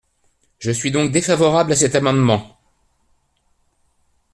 Je 0.57 0.71
suis 0.71 0.89
donc 0.89 1.11
défavorable 1.11 1.73
à 1.73 1.75
cet 1.75 1.93
amendement. 1.93 2.57